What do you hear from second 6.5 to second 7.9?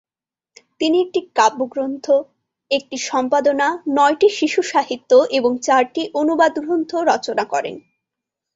গ্রন্থ রচনা করেন।